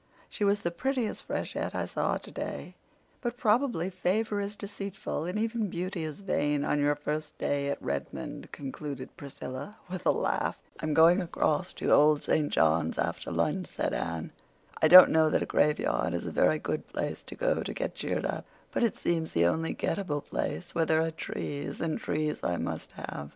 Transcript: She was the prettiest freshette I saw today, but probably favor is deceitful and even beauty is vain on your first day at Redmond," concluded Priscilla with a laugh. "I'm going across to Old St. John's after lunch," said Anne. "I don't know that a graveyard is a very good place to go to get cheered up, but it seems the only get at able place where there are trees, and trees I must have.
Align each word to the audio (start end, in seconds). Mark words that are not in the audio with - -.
She 0.31 0.43
was 0.43 0.61
the 0.61 0.71
prettiest 0.71 1.27
freshette 1.27 1.75
I 1.75 1.85
saw 1.85 2.17
today, 2.17 2.73
but 3.21 3.37
probably 3.37 3.91
favor 3.91 4.39
is 4.41 4.55
deceitful 4.55 5.25
and 5.25 5.37
even 5.37 5.69
beauty 5.69 6.03
is 6.03 6.21
vain 6.21 6.65
on 6.65 6.79
your 6.79 6.95
first 6.95 7.37
day 7.37 7.69
at 7.69 7.79
Redmond," 7.79 8.51
concluded 8.51 9.15
Priscilla 9.15 9.77
with 9.91 10.03
a 10.07 10.11
laugh. 10.11 10.57
"I'm 10.79 10.95
going 10.95 11.21
across 11.21 11.71
to 11.73 11.91
Old 11.91 12.23
St. 12.23 12.51
John's 12.51 12.97
after 12.97 13.29
lunch," 13.29 13.67
said 13.67 13.93
Anne. 13.93 14.31
"I 14.81 14.87
don't 14.87 15.11
know 15.11 15.29
that 15.29 15.43
a 15.43 15.45
graveyard 15.45 16.15
is 16.15 16.25
a 16.25 16.31
very 16.31 16.57
good 16.57 16.87
place 16.87 17.21
to 17.21 17.35
go 17.35 17.61
to 17.61 17.71
get 17.71 17.93
cheered 17.93 18.25
up, 18.25 18.47
but 18.71 18.83
it 18.83 18.97
seems 18.97 19.33
the 19.33 19.45
only 19.45 19.73
get 19.73 19.99
at 19.99 20.05
able 20.07 20.21
place 20.21 20.73
where 20.73 20.85
there 20.87 21.03
are 21.03 21.11
trees, 21.11 21.79
and 21.79 21.99
trees 21.99 22.39
I 22.43 22.57
must 22.57 22.93
have. 22.93 23.29